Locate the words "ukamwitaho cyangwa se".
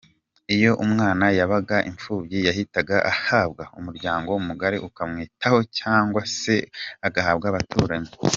4.87-6.55